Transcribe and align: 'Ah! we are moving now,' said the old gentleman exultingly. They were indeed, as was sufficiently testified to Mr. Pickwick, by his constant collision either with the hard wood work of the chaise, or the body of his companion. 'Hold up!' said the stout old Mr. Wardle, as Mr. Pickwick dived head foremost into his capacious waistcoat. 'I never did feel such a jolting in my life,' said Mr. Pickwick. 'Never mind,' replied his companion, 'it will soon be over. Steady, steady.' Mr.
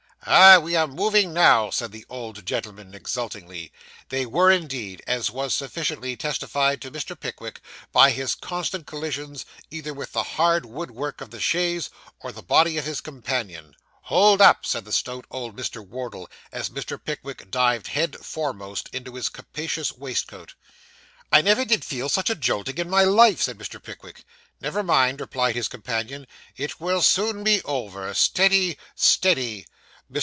'Ah! 0.27 0.59
we 0.59 0.75
are 0.75 0.85
moving 0.85 1.33
now,' 1.33 1.71
said 1.71 1.91
the 1.91 2.05
old 2.07 2.45
gentleman 2.45 2.93
exultingly. 2.93 3.73
They 4.09 4.23
were 4.27 4.51
indeed, 4.51 5.01
as 5.07 5.31
was 5.31 5.55
sufficiently 5.55 6.15
testified 6.15 6.79
to 6.83 6.91
Mr. 6.91 7.19
Pickwick, 7.19 7.59
by 7.91 8.11
his 8.11 8.35
constant 8.35 8.85
collision 8.85 9.35
either 9.71 9.95
with 9.95 10.11
the 10.11 10.21
hard 10.21 10.63
wood 10.67 10.91
work 10.91 11.21
of 11.21 11.31
the 11.31 11.39
chaise, 11.39 11.89
or 12.19 12.31
the 12.31 12.43
body 12.43 12.77
of 12.77 12.85
his 12.85 13.01
companion. 13.01 13.75
'Hold 14.03 14.41
up!' 14.41 14.63
said 14.63 14.85
the 14.85 14.91
stout 14.91 15.25
old 15.31 15.57
Mr. 15.57 15.83
Wardle, 15.85 16.29
as 16.51 16.69
Mr. 16.69 17.03
Pickwick 17.03 17.49
dived 17.49 17.87
head 17.87 18.15
foremost 18.23 18.89
into 18.93 19.15
his 19.15 19.27
capacious 19.27 19.91
waistcoat. 19.91 20.53
'I 21.31 21.41
never 21.41 21.65
did 21.65 21.83
feel 21.83 22.09
such 22.09 22.29
a 22.29 22.35
jolting 22.35 22.77
in 22.77 22.91
my 22.91 23.03
life,' 23.03 23.41
said 23.41 23.57
Mr. 23.57 23.81
Pickwick. 23.81 24.23
'Never 24.61 24.83
mind,' 24.83 25.19
replied 25.19 25.55
his 25.55 25.67
companion, 25.67 26.27
'it 26.55 26.79
will 26.79 27.01
soon 27.01 27.43
be 27.43 27.63
over. 27.63 28.13
Steady, 28.13 28.77
steady.' 28.95 29.65
Mr. 29.65 29.67